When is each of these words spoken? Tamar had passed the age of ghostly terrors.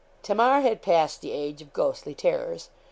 Tamar 0.23 0.61
had 0.61 0.81
passed 0.81 1.21
the 1.21 1.31
age 1.31 1.61
of 1.61 1.73
ghostly 1.73 2.15
terrors. 2.15 2.69